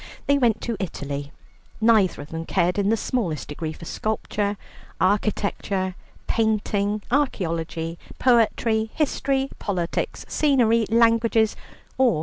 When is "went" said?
0.39-0.61